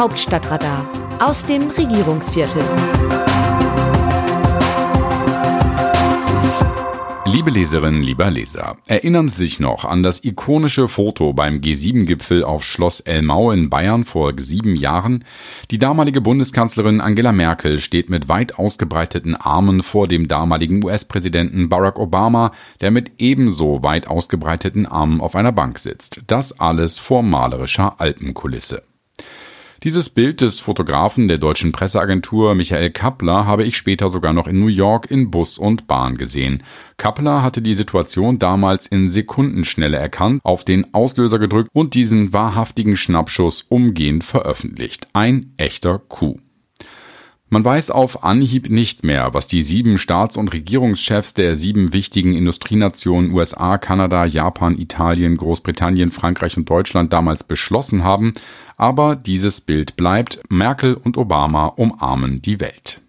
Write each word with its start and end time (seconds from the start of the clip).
Hauptstadtradar 0.00 0.86
aus 1.18 1.44
dem 1.44 1.68
Regierungsviertel. 1.68 2.62
Liebe 7.26 7.50
Leserinnen, 7.50 8.02
lieber 8.02 8.30
Leser, 8.30 8.78
erinnern 8.86 9.28
Sie 9.28 9.36
sich 9.36 9.60
noch 9.60 9.84
an 9.84 10.02
das 10.02 10.24
ikonische 10.24 10.88
Foto 10.88 11.34
beim 11.34 11.56
G7-Gipfel 11.56 12.44
auf 12.44 12.64
Schloss 12.64 13.00
Elmau 13.00 13.50
in 13.50 13.68
Bayern 13.68 14.06
vor 14.06 14.32
sieben 14.38 14.74
Jahren? 14.74 15.26
Die 15.70 15.78
damalige 15.78 16.22
Bundeskanzlerin 16.22 17.02
Angela 17.02 17.32
Merkel 17.32 17.78
steht 17.78 18.08
mit 18.08 18.26
weit 18.30 18.58
ausgebreiteten 18.58 19.36
Armen 19.36 19.82
vor 19.82 20.08
dem 20.08 20.28
damaligen 20.28 20.82
US-Präsidenten 20.82 21.68
Barack 21.68 21.98
Obama, 21.98 22.52
der 22.80 22.90
mit 22.90 23.12
ebenso 23.18 23.82
weit 23.82 24.06
ausgebreiteten 24.06 24.86
Armen 24.86 25.20
auf 25.20 25.36
einer 25.36 25.52
Bank 25.52 25.78
sitzt. 25.78 26.22
Das 26.26 26.58
alles 26.58 26.98
vor 26.98 27.22
malerischer 27.22 28.00
Alpenkulisse. 28.00 28.82
Dieses 29.82 30.10
Bild 30.10 30.42
des 30.42 30.60
Fotografen 30.60 31.26
der 31.26 31.38
deutschen 31.38 31.72
Presseagentur 31.72 32.54
Michael 32.54 32.90
Kappler 32.90 33.46
habe 33.46 33.64
ich 33.64 33.78
später 33.78 34.10
sogar 34.10 34.34
noch 34.34 34.46
in 34.46 34.60
New 34.60 34.66
York 34.66 35.10
in 35.10 35.30
Bus 35.30 35.56
und 35.56 35.86
Bahn 35.86 36.18
gesehen. 36.18 36.62
Kappler 36.98 37.42
hatte 37.42 37.62
die 37.62 37.72
Situation 37.72 38.38
damals 38.38 38.86
in 38.86 39.08
Sekundenschnelle 39.08 39.96
erkannt, 39.96 40.42
auf 40.44 40.64
den 40.64 40.92
Auslöser 40.92 41.38
gedrückt 41.38 41.70
und 41.72 41.94
diesen 41.94 42.34
wahrhaftigen 42.34 42.98
Schnappschuss 42.98 43.62
umgehend 43.62 44.22
veröffentlicht. 44.22 45.08
Ein 45.14 45.54
echter 45.56 45.98
Coup. 45.98 46.38
Man 47.52 47.64
weiß 47.64 47.90
auf 47.90 48.22
Anhieb 48.22 48.70
nicht 48.70 49.02
mehr, 49.02 49.34
was 49.34 49.48
die 49.48 49.62
sieben 49.62 49.98
Staats- 49.98 50.36
und 50.36 50.52
Regierungschefs 50.52 51.34
der 51.34 51.56
sieben 51.56 51.92
wichtigen 51.92 52.32
Industrienationen 52.32 53.32
USA, 53.32 53.76
Kanada, 53.76 54.24
Japan, 54.24 54.78
Italien, 54.78 55.36
Großbritannien, 55.36 56.12
Frankreich 56.12 56.56
und 56.56 56.70
Deutschland 56.70 57.12
damals 57.12 57.42
beschlossen 57.42 58.04
haben, 58.04 58.34
aber 58.76 59.16
dieses 59.16 59.60
Bild 59.60 59.96
bleibt, 59.96 60.40
Merkel 60.48 60.94
und 60.94 61.18
Obama 61.18 61.66
umarmen 61.66 62.40
die 62.40 62.60
Welt. 62.60 63.00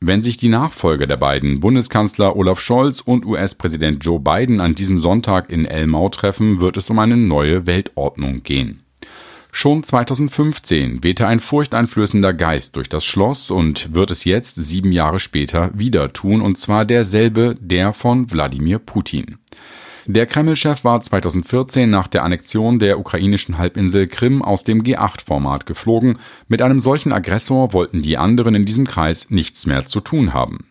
Wenn 0.00 0.22
sich 0.22 0.38
die 0.38 0.48
Nachfolger 0.48 1.06
der 1.06 1.16
beiden, 1.16 1.60
Bundeskanzler 1.60 2.34
Olaf 2.34 2.58
Scholz 2.58 3.00
und 3.00 3.24
US-Präsident 3.24 4.04
Joe 4.04 4.18
Biden, 4.18 4.60
an 4.60 4.74
diesem 4.74 4.98
Sonntag 4.98 5.50
in 5.50 5.66
Elmau 5.66 6.08
treffen, 6.08 6.60
wird 6.60 6.76
es 6.76 6.90
um 6.90 6.98
eine 6.98 7.16
neue 7.16 7.66
Weltordnung 7.66 8.42
gehen. 8.42 8.83
Schon 9.56 9.84
2015 9.84 11.04
wehte 11.04 11.28
ein 11.28 11.38
furchteinflößender 11.38 12.34
Geist 12.34 12.74
durch 12.74 12.88
das 12.88 13.04
Schloss 13.04 13.52
und 13.52 13.94
wird 13.94 14.10
es 14.10 14.24
jetzt 14.24 14.56
sieben 14.56 14.90
Jahre 14.90 15.20
später 15.20 15.70
wieder 15.72 16.12
tun, 16.12 16.42
und 16.42 16.58
zwar 16.58 16.84
derselbe, 16.84 17.54
der 17.60 17.92
von 17.92 18.32
Wladimir 18.32 18.80
Putin. 18.80 19.38
Der 20.06 20.26
Kreml-Chef 20.26 20.82
war 20.82 21.00
2014 21.00 21.88
nach 21.88 22.08
der 22.08 22.24
Annexion 22.24 22.80
der 22.80 22.98
ukrainischen 22.98 23.56
Halbinsel 23.56 24.08
Krim 24.08 24.42
aus 24.42 24.64
dem 24.64 24.82
G8-Format 24.82 25.66
geflogen. 25.66 26.18
Mit 26.48 26.60
einem 26.60 26.80
solchen 26.80 27.12
Aggressor 27.12 27.72
wollten 27.72 28.02
die 28.02 28.18
anderen 28.18 28.56
in 28.56 28.64
diesem 28.64 28.88
Kreis 28.88 29.30
nichts 29.30 29.66
mehr 29.66 29.86
zu 29.86 30.00
tun 30.00 30.34
haben. 30.34 30.66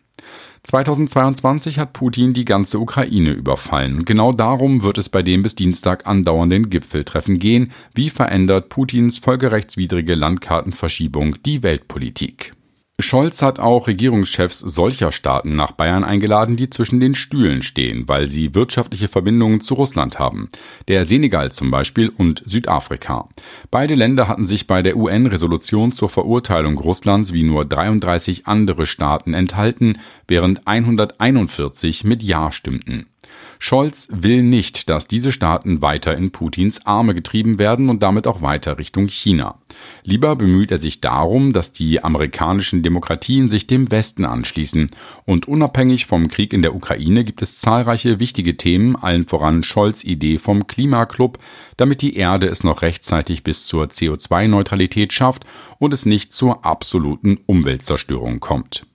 2022 0.63 1.77
hat 1.77 1.91
Putin 1.91 2.33
die 2.33 2.45
ganze 2.45 2.79
Ukraine 2.79 3.31
überfallen. 3.31 4.05
Genau 4.05 4.31
darum 4.31 4.81
wird 4.81 4.97
es 4.97 5.09
bei 5.09 5.21
dem 5.21 5.43
bis 5.43 5.55
Dienstag 5.55 6.07
andauernden 6.07 6.69
Gipfeltreffen 6.69 7.37
gehen. 7.37 7.71
Wie 7.93 8.09
verändert 8.09 8.69
Putins 8.69 9.17
völkerrechtswidrige 9.17 10.15
Landkartenverschiebung 10.15 11.35
die 11.43 11.63
Weltpolitik? 11.63 12.53
Scholz 12.99 13.41
hat 13.41 13.59
auch 13.59 13.87
Regierungschefs 13.87 14.59
solcher 14.59 15.11
Staaten 15.11 15.55
nach 15.55 15.71
Bayern 15.71 16.03
eingeladen, 16.03 16.57
die 16.57 16.69
zwischen 16.69 16.99
den 16.99 17.15
Stühlen 17.15 17.63
stehen, 17.63 18.07
weil 18.07 18.27
sie 18.27 18.53
wirtschaftliche 18.53 19.07
Verbindungen 19.07 19.61
zu 19.61 19.73
Russland 19.73 20.19
haben. 20.19 20.49
Der 20.87 21.03
Senegal 21.03 21.51
zum 21.51 21.71
Beispiel 21.71 22.09
und 22.09 22.43
Südafrika. 22.45 23.29
Beide 23.71 23.95
Länder 23.95 24.27
hatten 24.27 24.45
sich 24.45 24.67
bei 24.67 24.83
der 24.83 24.95
UN-Resolution 24.95 25.91
zur 25.91 26.07
Verurteilung 26.07 26.77
Russlands 26.77 27.33
wie 27.33 27.41
nur 27.43 27.65
33 27.65 28.45
andere 28.45 28.85
Staaten 28.85 29.33
enthalten, 29.33 29.97
während 30.27 30.67
141 30.67 32.03
mit 32.03 32.21
Ja 32.21 32.51
stimmten. 32.51 33.07
Scholz 33.59 34.07
will 34.11 34.43
nicht, 34.43 34.89
dass 34.89 35.07
diese 35.07 35.31
Staaten 35.31 35.81
weiter 35.81 36.15
in 36.15 36.31
Putins 36.31 36.85
Arme 36.85 37.13
getrieben 37.13 37.59
werden 37.59 37.89
und 37.89 38.03
damit 38.03 38.27
auch 38.27 38.41
weiter 38.41 38.77
Richtung 38.77 39.07
China. 39.07 39.59
Lieber 40.03 40.35
bemüht 40.35 40.71
er 40.71 40.77
sich 40.77 41.01
darum, 41.01 41.53
dass 41.53 41.73
die 41.73 42.03
amerikanischen 42.03 42.83
Demokratien 42.83 43.49
sich 43.49 43.67
dem 43.67 43.91
Westen 43.91 44.25
anschließen. 44.25 44.89
Und 45.25 45.47
unabhängig 45.47 46.05
vom 46.05 46.27
Krieg 46.27 46.53
in 46.53 46.61
der 46.61 46.75
Ukraine 46.75 47.23
gibt 47.23 47.41
es 47.41 47.57
zahlreiche 47.57 48.19
wichtige 48.19 48.57
Themen, 48.57 48.95
allen 48.95 49.25
voran 49.25 49.63
Scholz 49.63 50.03
Idee 50.03 50.37
vom 50.37 50.67
Klimaclub, 50.67 51.37
damit 51.77 52.01
die 52.01 52.15
Erde 52.15 52.47
es 52.47 52.63
noch 52.63 52.81
rechtzeitig 52.81 53.43
bis 53.43 53.65
zur 53.65 53.85
CO2-Neutralität 53.85 55.13
schafft 55.13 55.45
und 55.79 55.93
es 55.93 56.05
nicht 56.05 56.33
zur 56.33 56.65
absoluten 56.65 57.39
Umweltzerstörung 57.45 58.39
kommt. 58.39 58.85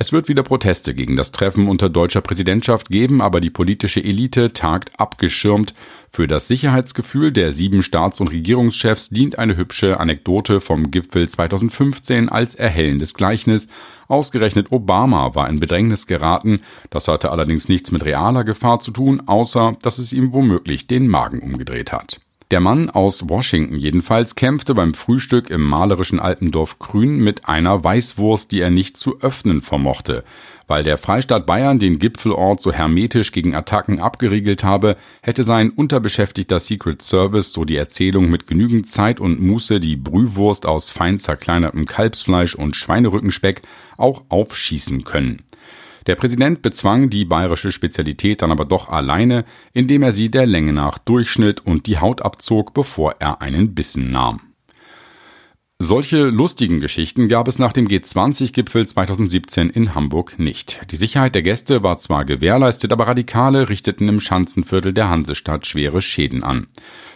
Es 0.00 0.12
wird 0.12 0.28
wieder 0.28 0.44
Proteste 0.44 0.94
gegen 0.94 1.16
das 1.16 1.32
Treffen 1.32 1.66
unter 1.66 1.88
deutscher 1.88 2.20
Präsidentschaft 2.20 2.88
geben, 2.88 3.20
aber 3.20 3.40
die 3.40 3.50
politische 3.50 4.02
Elite 4.02 4.52
tagt 4.52 4.92
abgeschirmt. 4.96 5.74
Für 6.12 6.28
das 6.28 6.46
Sicherheitsgefühl 6.46 7.32
der 7.32 7.50
sieben 7.50 7.82
Staats- 7.82 8.20
und 8.20 8.28
Regierungschefs 8.28 9.08
dient 9.08 9.40
eine 9.40 9.56
hübsche 9.56 9.98
Anekdote 9.98 10.60
vom 10.60 10.92
Gipfel 10.92 11.28
2015 11.28 12.28
als 12.28 12.54
erhellendes 12.54 13.14
Gleichnis. 13.14 13.66
Ausgerechnet 14.06 14.70
Obama 14.70 15.34
war 15.34 15.48
in 15.48 15.58
Bedrängnis 15.58 16.06
geraten. 16.06 16.60
Das 16.90 17.08
hatte 17.08 17.32
allerdings 17.32 17.68
nichts 17.68 17.90
mit 17.90 18.04
realer 18.04 18.44
Gefahr 18.44 18.78
zu 18.78 18.92
tun, 18.92 19.24
außer 19.26 19.78
dass 19.82 19.98
es 19.98 20.12
ihm 20.12 20.32
womöglich 20.32 20.86
den 20.86 21.08
Magen 21.08 21.40
umgedreht 21.40 21.90
hat. 21.90 22.20
Der 22.50 22.60
Mann 22.60 22.88
aus 22.88 23.28
Washington 23.28 23.76
jedenfalls 23.76 24.34
kämpfte 24.34 24.74
beim 24.74 24.94
Frühstück 24.94 25.50
im 25.50 25.60
malerischen 25.60 26.18
Alpendorf 26.18 26.78
Grün 26.78 27.18
mit 27.18 27.46
einer 27.46 27.84
Weißwurst, 27.84 28.50
die 28.52 28.60
er 28.60 28.70
nicht 28.70 28.96
zu 28.96 29.20
öffnen 29.20 29.60
vermochte. 29.60 30.24
Weil 30.66 30.82
der 30.82 30.96
Freistaat 30.96 31.44
Bayern 31.44 31.78
den 31.78 31.98
Gipfelort 31.98 32.62
so 32.62 32.72
hermetisch 32.72 33.32
gegen 33.32 33.54
Attacken 33.54 34.00
abgeriegelt 34.00 34.64
habe, 34.64 34.96
hätte 35.20 35.44
sein 35.44 35.68
unterbeschäftigter 35.68 36.58
Secret 36.58 37.02
Service, 37.02 37.52
so 37.52 37.66
die 37.66 37.76
Erzählung, 37.76 38.30
mit 38.30 38.46
genügend 38.46 38.88
Zeit 38.88 39.20
und 39.20 39.42
Muße 39.42 39.78
die 39.78 39.96
Brühwurst 39.96 40.64
aus 40.64 40.90
fein 40.90 41.18
zerkleinertem 41.18 41.84
Kalbsfleisch 41.84 42.54
und 42.54 42.76
Schweinerückenspeck 42.76 43.60
auch 43.98 44.22
aufschießen 44.30 45.04
können. 45.04 45.42
Der 46.08 46.16
Präsident 46.16 46.62
bezwang 46.62 47.10
die 47.10 47.26
bayerische 47.26 47.70
Spezialität 47.70 48.40
dann 48.40 48.50
aber 48.50 48.64
doch 48.64 48.88
alleine, 48.88 49.44
indem 49.74 50.02
er 50.02 50.12
sie 50.12 50.30
der 50.30 50.46
Länge 50.46 50.72
nach 50.72 50.96
durchschnitt 50.96 51.60
und 51.66 51.86
die 51.86 51.98
Haut 51.98 52.22
abzog, 52.22 52.72
bevor 52.72 53.16
er 53.18 53.42
einen 53.42 53.74
Bissen 53.74 54.10
nahm. 54.10 54.40
Solche 55.78 56.24
lustigen 56.24 56.80
Geschichten 56.80 57.28
gab 57.28 57.46
es 57.46 57.58
nach 57.58 57.72
dem 57.72 57.86
G20-Gipfel 57.86 58.86
2017 58.86 59.70
in 59.70 59.94
Hamburg 59.94 60.38
nicht. 60.38 60.80
Die 60.90 60.96
Sicherheit 60.96 61.36
der 61.36 61.42
Gäste 61.42 61.82
war 61.82 61.98
zwar 61.98 62.24
gewährleistet, 62.24 62.90
aber 62.90 63.06
Radikale 63.06 63.68
richteten 63.68 64.08
im 64.08 64.18
Schanzenviertel 64.18 64.92
der 64.92 65.08
Hansestadt 65.10 65.66
schwere 65.66 66.00
Schäden 66.00 66.42
an. 66.42 66.66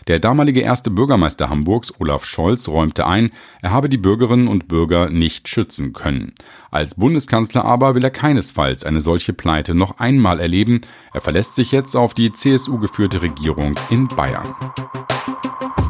Der 0.08 0.18
damalige 0.18 0.60
erste 0.60 0.90
Bürgermeister 0.90 1.48
Hamburgs, 1.48 1.92
Olaf 2.00 2.24
Scholz, 2.24 2.68
räumte 2.68 3.06
ein, 3.06 3.30
er 3.60 3.70
habe 3.70 3.88
die 3.88 3.98
Bürgerinnen 3.98 4.48
und 4.48 4.66
Bürger 4.66 5.10
nicht 5.10 5.48
schützen 5.48 5.92
können. 5.92 6.32
Als 6.70 6.96
Bundeskanzler 6.96 7.64
aber 7.64 7.94
will 7.94 8.02
er 8.02 8.10
keinesfalls 8.10 8.84
eine 8.84 9.00
solche 9.00 9.32
Pleite 9.32 9.74
noch 9.74 9.98
einmal 9.98 10.40
erleben. 10.40 10.80
Er 11.12 11.20
verlässt 11.20 11.54
sich 11.54 11.70
jetzt 11.70 11.94
auf 11.94 12.14
die 12.14 12.32
CSU 12.32 12.78
geführte 12.78 13.22
Regierung 13.22 13.74
in 13.90 14.08
Bayern. 14.08 14.54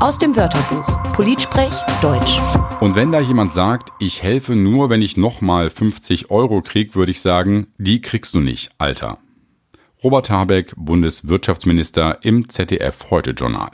Aus 0.00 0.19
dem 0.19 0.37
Wörterbuch 0.37 0.84
Politsprech 1.12 1.73
Deutsch. 2.00 2.41
Und 2.81 2.97
wenn 2.97 3.12
da 3.12 3.21
jemand 3.21 3.53
sagt, 3.53 3.93
ich 3.99 4.23
helfe 4.23 4.56
nur, 4.56 4.91
wenn 4.91 5.00
ich 5.00 5.17
nochmal 5.17 5.71
50 5.71 6.31
Euro 6.31 6.61
krieg, 6.61 6.94
würde 6.97 7.12
ich 7.12 7.21
sagen, 7.21 7.69
die 7.79 8.00
kriegst 8.00 8.34
du 8.34 8.41
nicht, 8.41 8.73
Alter. 8.79 9.19
Robert 10.03 10.29
Habeck, 10.31 10.75
Bundeswirtschaftsminister 10.77 12.19
im 12.25 12.49
ZDF 12.49 13.11
Heute 13.11 13.31
Journal. 13.31 13.71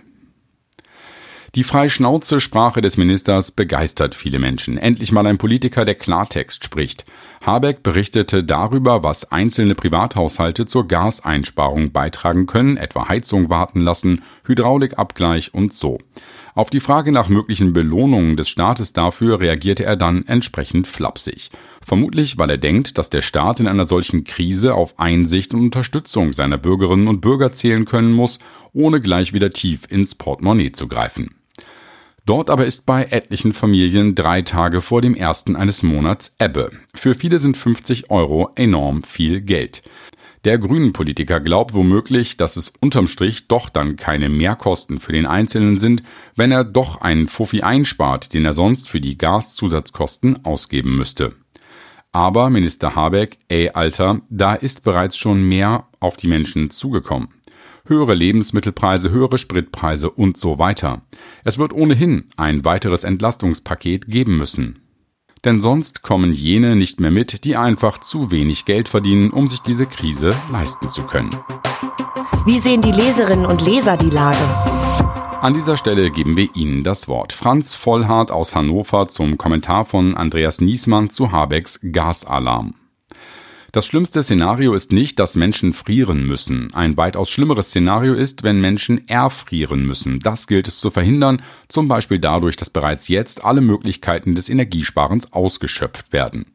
Die 1.54 1.64
Freischnauze-Sprache 1.64 2.82
des 2.82 2.98
Ministers 2.98 3.52
begeistert 3.52 4.14
viele 4.14 4.38
Menschen. 4.38 4.76
Endlich 4.76 5.12
mal 5.12 5.26
ein 5.26 5.38
Politiker, 5.38 5.86
der 5.86 5.94
Klartext 5.94 6.62
spricht. 6.62 7.06
Habeck 7.40 7.82
berichtete 7.82 8.44
darüber, 8.44 9.02
was 9.02 9.32
einzelne 9.32 9.74
Privathaushalte 9.74 10.66
zur 10.66 10.86
Gaseinsparung 10.86 11.90
beitragen 11.92 12.46
können, 12.46 12.76
etwa 12.76 13.08
Heizung 13.08 13.48
warten 13.48 13.80
lassen, 13.80 14.22
Hydraulikabgleich 14.44 15.54
und 15.54 15.72
so. 15.72 15.98
Auf 16.58 16.70
die 16.70 16.80
Frage 16.80 17.12
nach 17.12 17.28
möglichen 17.28 17.72
Belohnungen 17.72 18.36
des 18.36 18.48
Staates 18.48 18.92
dafür 18.92 19.38
reagierte 19.38 19.84
er 19.84 19.94
dann 19.94 20.26
entsprechend 20.26 20.88
flapsig. 20.88 21.50
Vermutlich, 21.86 22.36
weil 22.36 22.50
er 22.50 22.58
denkt, 22.58 22.98
dass 22.98 23.10
der 23.10 23.22
Staat 23.22 23.60
in 23.60 23.68
einer 23.68 23.84
solchen 23.84 24.24
Krise 24.24 24.74
auf 24.74 24.98
Einsicht 24.98 25.54
und 25.54 25.60
Unterstützung 25.60 26.32
seiner 26.32 26.58
Bürgerinnen 26.58 27.06
und 27.06 27.20
Bürger 27.20 27.52
zählen 27.52 27.84
können 27.84 28.12
muss, 28.12 28.40
ohne 28.72 29.00
gleich 29.00 29.32
wieder 29.32 29.50
tief 29.50 29.84
ins 29.88 30.16
Portemonnaie 30.16 30.72
zu 30.72 30.88
greifen. 30.88 31.36
Dort 32.26 32.50
aber 32.50 32.66
ist 32.66 32.86
bei 32.86 33.04
etlichen 33.04 33.52
Familien 33.52 34.16
drei 34.16 34.42
Tage 34.42 34.80
vor 34.80 35.00
dem 35.00 35.14
ersten 35.14 35.54
eines 35.54 35.84
Monats 35.84 36.34
Ebbe. 36.40 36.72
Für 36.92 37.14
viele 37.14 37.38
sind 37.38 37.56
50 37.56 38.10
Euro 38.10 38.50
enorm 38.56 39.04
viel 39.04 39.42
Geld. 39.42 39.84
Der 40.44 40.58
Grünen-Politiker 40.58 41.40
glaubt 41.40 41.74
womöglich, 41.74 42.36
dass 42.36 42.56
es 42.56 42.72
unterm 42.80 43.08
Strich 43.08 43.48
doch 43.48 43.68
dann 43.68 43.96
keine 43.96 44.28
Mehrkosten 44.28 45.00
für 45.00 45.12
den 45.12 45.26
Einzelnen 45.26 45.78
sind, 45.78 46.02
wenn 46.36 46.52
er 46.52 46.64
doch 46.64 47.00
einen 47.00 47.26
Fuffi 47.26 47.62
einspart, 47.62 48.34
den 48.34 48.44
er 48.44 48.52
sonst 48.52 48.88
für 48.88 49.00
die 49.00 49.18
Gaszusatzkosten 49.18 50.44
ausgeben 50.44 50.96
müsste. 50.96 51.34
Aber 52.12 52.50
Minister 52.50 52.94
Habeck, 52.94 53.38
ey 53.48 53.70
Alter, 53.70 54.22
da 54.30 54.54
ist 54.54 54.82
bereits 54.84 55.18
schon 55.18 55.42
mehr 55.42 55.88
auf 56.00 56.16
die 56.16 56.28
Menschen 56.28 56.70
zugekommen. 56.70 57.28
Höhere 57.84 58.14
Lebensmittelpreise, 58.14 59.10
höhere 59.10 59.38
Spritpreise 59.38 60.10
und 60.10 60.36
so 60.36 60.58
weiter. 60.58 61.02
Es 61.44 61.58
wird 61.58 61.72
ohnehin 61.72 62.26
ein 62.36 62.64
weiteres 62.64 63.02
Entlastungspaket 63.02 64.06
geben 64.08 64.36
müssen. 64.36 64.87
Denn 65.44 65.60
sonst 65.60 66.02
kommen 66.02 66.32
jene 66.32 66.76
nicht 66.76 67.00
mehr 67.00 67.10
mit, 67.10 67.44
die 67.44 67.56
einfach 67.56 67.98
zu 67.98 68.30
wenig 68.30 68.64
Geld 68.64 68.88
verdienen, 68.88 69.30
um 69.30 69.48
sich 69.48 69.60
diese 69.60 69.86
Krise 69.86 70.34
leisten 70.50 70.88
zu 70.88 71.02
können. 71.02 71.30
Wie 72.44 72.58
sehen 72.58 72.82
die 72.82 72.92
Leserinnen 72.92 73.46
und 73.46 73.64
Leser 73.64 73.96
die 73.96 74.10
Lage? 74.10 74.38
An 75.40 75.54
dieser 75.54 75.76
Stelle 75.76 76.10
geben 76.10 76.36
wir 76.36 76.48
Ihnen 76.56 76.82
das 76.82 77.06
Wort. 77.06 77.32
Franz 77.32 77.76
Vollhardt 77.76 78.32
aus 78.32 78.56
Hannover 78.56 79.06
zum 79.06 79.38
Kommentar 79.38 79.84
von 79.84 80.16
Andreas 80.16 80.60
Niesmann 80.60 81.10
zu 81.10 81.30
Habecks 81.30 81.80
Gasalarm. 81.92 82.74
Das 83.70 83.86
schlimmste 83.86 84.22
Szenario 84.22 84.72
ist 84.72 84.92
nicht, 84.92 85.18
dass 85.18 85.36
Menschen 85.36 85.74
frieren 85.74 86.24
müssen. 86.24 86.72
Ein 86.72 86.96
weitaus 86.96 87.28
schlimmeres 87.28 87.68
Szenario 87.68 88.14
ist, 88.14 88.42
wenn 88.42 88.62
Menschen 88.62 89.06
erfrieren 89.08 89.84
müssen. 89.84 90.20
Das 90.20 90.46
gilt 90.46 90.68
es 90.68 90.80
zu 90.80 90.90
verhindern, 90.90 91.42
zum 91.68 91.86
Beispiel 91.86 92.18
dadurch, 92.18 92.56
dass 92.56 92.70
bereits 92.70 93.08
jetzt 93.08 93.44
alle 93.44 93.60
Möglichkeiten 93.60 94.34
des 94.34 94.48
Energiesparens 94.48 95.34
ausgeschöpft 95.34 96.14
werden. 96.14 96.46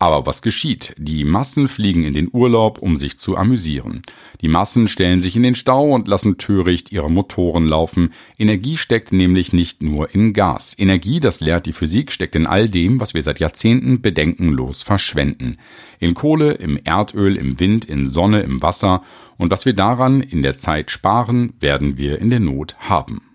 Aber 0.00 0.24
was 0.24 0.40
geschieht? 0.40 0.94
Die 0.96 1.24
Massen 1.24 1.68
fliegen 1.68 2.04
in 2.04 2.14
den 2.14 2.30
Urlaub, 2.32 2.78
um 2.78 2.96
sich 2.96 3.18
zu 3.18 3.36
amüsieren. 3.36 4.00
Die 4.40 4.48
Massen 4.48 4.88
stellen 4.88 5.20
sich 5.20 5.36
in 5.36 5.42
den 5.42 5.54
Stau 5.54 5.90
und 5.90 6.08
lassen 6.08 6.38
töricht 6.38 6.90
ihre 6.90 7.10
Motoren 7.10 7.66
laufen. 7.66 8.14
Energie 8.38 8.78
steckt 8.78 9.12
nämlich 9.12 9.52
nicht 9.52 9.82
nur 9.82 10.14
in 10.14 10.32
Gas. 10.32 10.74
Energie, 10.78 11.20
das 11.20 11.40
lehrt 11.40 11.66
die 11.66 11.74
Physik, 11.74 12.12
steckt 12.12 12.34
in 12.34 12.46
all 12.46 12.70
dem, 12.70 12.98
was 12.98 13.12
wir 13.12 13.22
seit 13.22 13.40
Jahrzehnten 13.40 14.00
bedenkenlos 14.00 14.82
verschwenden. 14.82 15.58
In 15.98 16.14
Kohle, 16.14 16.52
im 16.52 16.78
Erdöl, 16.82 17.36
im 17.36 17.60
Wind, 17.60 17.84
in 17.84 18.06
Sonne, 18.06 18.40
im 18.40 18.62
Wasser. 18.62 19.02
Und 19.36 19.50
was 19.50 19.66
wir 19.66 19.74
daran 19.74 20.22
in 20.22 20.40
der 20.40 20.56
Zeit 20.56 20.90
sparen, 20.90 21.52
werden 21.60 21.98
wir 21.98 22.18
in 22.20 22.30
der 22.30 22.40
Not 22.40 22.74
haben. 22.78 23.29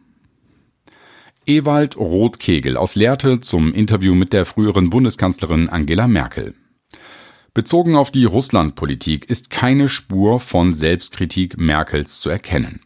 Ewald 1.48 1.96
Rothkegel 1.98 2.76
aus 2.76 2.96
Lehrte 2.96 3.40
zum 3.40 3.72
Interview 3.72 4.16
mit 4.16 4.34
der 4.34 4.46
früheren 4.46 4.90
Bundeskanzlerin 4.90 5.70
Angela 5.70 6.08
Merkel. 6.08 6.56
Bezogen 7.54 7.96
auf 7.96 8.10
die 8.10 8.26
Russlandpolitik 8.26 9.30
ist 9.30 9.52
keine 9.52 9.88
Spur 9.88 10.40
von 10.40 10.74
Selbstkritik 10.74 11.60
Merkels 11.60 12.20
zu 12.20 12.32
erkennen. 12.32 12.82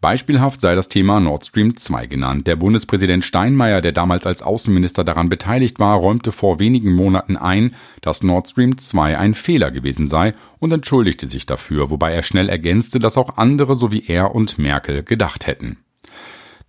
Beispielhaft 0.00 0.60
sei 0.60 0.76
das 0.76 0.88
Thema 0.88 1.18
Nord 1.18 1.46
Stream 1.46 1.76
2 1.76 2.06
genannt. 2.06 2.46
Der 2.46 2.54
Bundespräsident 2.54 3.24
Steinmeier, 3.24 3.80
der 3.80 3.90
damals 3.90 4.24
als 4.24 4.40
Außenminister 4.40 5.02
daran 5.02 5.28
beteiligt 5.28 5.80
war, 5.80 5.96
räumte 5.96 6.30
vor 6.30 6.60
wenigen 6.60 6.92
Monaten 6.92 7.36
ein, 7.36 7.74
dass 8.02 8.22
Nord 8.22 8.48
Stream 8.48 8.78
2 8.78 9.18
ein 9.18 9.34
Fehler 9.34 9.72
gewesen 9.72 10.06
sei 10.06 10.30
und 10.60 10.72
entschuldigte 10.72 11.26
sich 11.26 11.44
dafür, 11.44 11.90
wobei 11.90 12.12
er 12.12 12.22
schnell 12.22 12.48
ergänzte, 12.48 13.00
dass 13.00 13.18
auch 13.18 13.36
andere 13.36 13.74
so 13.74 13.90
wie 13.90 14.06
er 14.06 14.32
und 14.32 14.58
Merkel 14.58 15.02
gedacht 15.02 15.48
hätten. 15.48 15.78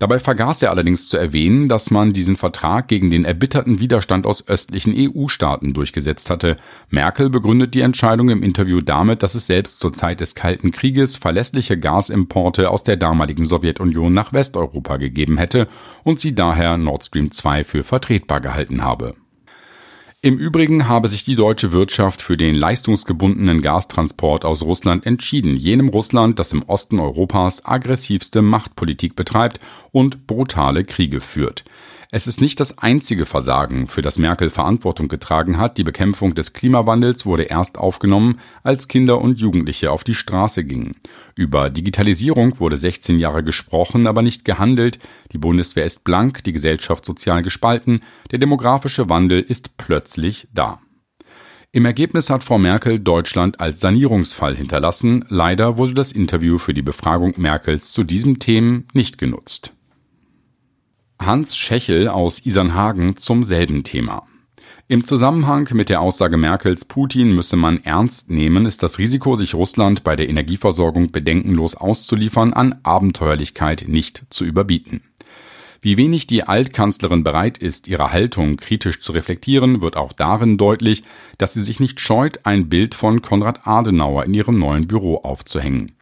Dabei 0.00 0.20
vergaß 0.20 0.62
er 0.62 0.70
allerdings 0.70 1.08
zu 1.08 1.16
erwähnen, 1.16 1.68
dass 1.68 1.90
man 1.90 2.12
diesen 2.12 2.36
Vertrag 2.36 2.86
gegen 2.86 3.10
den 3.10 3.24
erbitterten 3.24 3.80
Widerstand 3.80 4.26
aus 4.26 4.46
östlichen 4.46 4.94
EU-Staaten 4.96 5.74
durchgesetzt 5.74 6.30
hatte. 6.30 6.54
Merkel 6.88 7.30
begründet 7.30 7.74
die 7.74 7.80
Entscheidung 7.80 8.28
im 8.28 8.44
Interview 8.44 8.80
damit, 8.80 9.24
dass 9.24 9.34
es 9.34 9.46
selbst 9.46 9.80
zur 9.80 9.92
Zeit 9.92 10.20
des 10.20 10.36
Kalten 10.36 10.70
Krieges 10.70 11.16
verlässliche 11.16 11.76
Gasimporte 11.76 12.70
aus 12.70 12.84
der 12.84 12.96
damaligen 12.96 13.44
Sowjetunion 13.44 14.12
nach 14.12 14.32
Westeuropa 14.32 14.98
gegeben 14.98 15.36
hätte 15.36 15.66
und 16.04 16.20
sie 16.20 16.32
daher 16.32 16.78
Nord 16.78 17.04
Stream 17.04 17.32
2 17.32 17.64
für 17.64 17.82
vertretbar 17.82 18.40
gehalten 18.40 18.84
habe. 18.84 19.16
Im 20.28 20.36
Übrigen 20.36 20.88
habe 20.88 21.08
sich 21.08 21.24
die 21.24 21.36
deutsche 21.36 21.72
Wirtschaft 21.72 22.20
für 22.20 22.36
den 22.36 22.54
leistungsgebundenen 22.54 23.62
Gastransport 23.62 24.44
aus 24.44 24.62
Russland 24.62 25.06
entschieden, 25.06 25.56
jenem 25.56 25.88
Russland, 25.88 26.38
das 26.38 26.52
im 26.52 26.62
Osten 26.64 27.00
Europas 27.00 27.64
aggressivste 27.64 28.42
Machtpolitik 28.42 29.16
betreibt 29.16 29.58
und 29.90 30.26
brutale 30.26 30.84
Kriege 30.84 31.22
führt. 31.22 31.64
Es 32.10 32.26
ist 32.26 32.40
nicht 32.40 32.58
das 32.58 32.78
einzige 32.78 33.26
Versagen, 33.26 33.86
für 33.86 34.00
das 34.00 34.16
Merkel 34.16 34.48
Verantwortung 34.48 35.08
getragen 35.08 35.58
hat. 35.58 35.76
Die 35.76 35.84
Bekämpfung 35.84 36.34
des 36.34 36.54
Klimawandels 36.54 37.26
wurde 37.26 37.42
erst 37.42 37.76
aufgenommen, 37.76 38.40
als 38.62 38.88
Kinder 38.88 39.20
und 39.20 39.40
Jugendliche 39.40 39.90
auf 39.90 40.04
die 40.04 40.14
Straße 40.14 40.64
gingen. 40.64 40.96
Über 41.34 41.68
Digitalisierung 41.68 42.60
wurde 42.60 42.78
16 42.78 43.18
Jahre 43.18 43.44
gesprochen, 43.44 44.06
aber 44.06 44.22
nicht 44.22 44.46
gehandelt. 44.46 44.98
Die 45.32 45.38
Bundeswehr 45.38 45.84
ist 45.84 46.02
blank, 46.04 46.42
die 46.44 46.52
Gesellschaft 46.52 47.04
sozial 47.04 47.42
gespalten, 47.42 48.00
der 48.30 48.38
demografische 48.38 49.10
Wandel 49.10 49.42
ist 49.42 49.76
plötzlich 49.76 50.48
da. 50.54 50.80
Im 51.72 51.84
Ergebnis 51.84 52.30
hat 52.30 52.42
Frau 52.42 52.56
Merkel 52.56 53.00
Deutschland 53.00 53.60
als 53.60 53.80
Sanierungsfall 53.80 54.56
hinterlassen. 54.56 55.26
Leider 55.28 55.76
wurde 55.76 55.92
das 55.92 56.12
Interview 56.12 56.56
für 56.56 56.72
die 56.72 56.80
Befragung 56.80 57.34
Merkels 57.36 57.92
zu 57.92 58.02
diesem 58.02 58.38
Themen 58.38 58.88
nicht 58.94 59.18
genutzt. 59.18 59.74
Hans 61.20 61.56
Schächel 61.56 62.08
aus 62.08 62.46
Isernhagen 62.46 63.16
zum 63.16 63.42
selben 63.42 63.82
Thema. 63.82 64.22
Im 64.86 65.04
Zusammenhang 65.04 65.68
mit 65.72 65.88
der 65.88 66.00
Aussage 66.00 66.36
Merkels, 66.36 66.84
Putin 66.84 67.34
müsse 67.34 67.56
man 67.56 67.82
ernst 67.82 68.30
nehmen, 68.30 68.64
ist 68.64 68.82
das 68.82 68.98
Risiko, 68.98 69.34
sich 69.34 69.54
Russland 69.54 70.04
bei 70.04 70.14
der 70.14 70.28
Energieversorgung 70.28 71.10
bedenkenlos 71.10 71.74
auszuliefern, 71.74 72.54
an 72.54 72.78
Abenteuerlichkeit 72.84 73.84
nicht 73.88 74.24
zu 74.30 74.44
überbieten. 74.44 75.02
Wie 75.80 75.96
wenig 75.96 76.26
die 76.26 76.44
Altkanzlerin 76.44 77.24
bereit 77.24 77.58
ist, 77.58 77.88
ihre 77.88 78.12
Haltung 78.12 78.56
kritisch 78.56 79.00
zu 79.00 79.12
reflektieren, 79.12 79.82
wird 79.82 79.96
auch 79.96 80.12
darin 80.12 80.56
deutlich, 80.56 81.02
dass 81.36 81.52
sie 81.52 81.62
sich 81.62 81.80
nicht 81.80 82.00
scheut, 82.00 82.46
ein 82.46 82.68
Bild 82.68 82.94
von 82.94 83.22
Konrad 83.22 83.66
Adenauer 83.66 84.24
in 84.24 84.34
ihrem 84.34 84.58
neuen 84.58 84.86
Büro 84.88 85.16
aufzuhängen. 85.16 85.92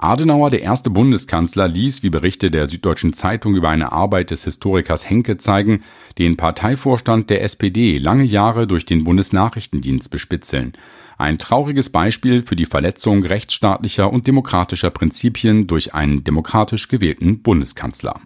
Adenauer, 0.00 0.50
der 0.50 0.62
erste 0.62 0.90
Bundeskanzler, 0.90 1.66
ließ, 1.66 2.04
wie 2.04 2.10
Berichte 2.10 2.52
der 2.52 2.68
Süddeutschen 2.68 3.12
Zeitung 3.14 3.56
über 3.56 3.68
eine 3.68 3.90
Arbeit 3.90 4.30
des 4.30 4.44
Historikers 4.44 5.10
Henke 5.10 5.38
zeigen, 5.38 5.82
den 6.18 6.36
Parteivorstand 6.36 7.30
der 7.30 7.42
SPD 7.42 7.98
lange 7.98 8.22
Jahre 8.22 8.68
durch 8.68 8.84
den 8.84 9.02
Bundesnachrichtendienst 9.02 10.08
bespitzeln. 10.08 10.74
Ein 11.18 11.38
trauriges 11.38 11.90
Beispiel 11.90 12.42
für 12.42 12.54
die 12.54 12.66
Verletzung 12.66 13.24
rechtsstaatlicher 13.24 14.12
und 14.12 14.28
demokratischer 14.28 14.90
Prinzipien 14.90 15.66
durch 15.66 15.94
einen 15.94 16.22
demokratisch 16.22 16.86
gewählten 16.86 17.42
Bundeskanzler. 17.42 18.20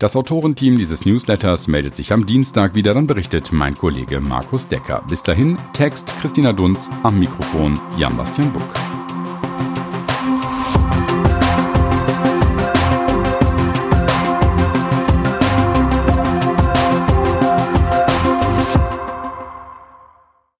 Das 0.00 0.16
Autorenteam 0.16 0.78
dieses 0.78 1.04
Newsletters 1.04 1.68
meldet 1.68 1.94
sich 1.94 2.12
am 2.12 2.26
Dienstag 2.26 2.74
wieder, 2.74 2.92
dann 2.92 3.06
berichtet 3.06 3.52
mein 3.52 3.76
Kollege 3.76 4.20
Markus 4.20 4.66
Decker. 4.66 5.04
Bis 5.08 5.22
dahin, 5.22 5.58
Text 5.72 6.12
Christina 6.20 6.52
Dunz, 6.52 6.90
am 7.04 7.20
Mikrofon 7.20 7.78
Jan-Bastian 7.96 8.52
Buck. 8.52 8.97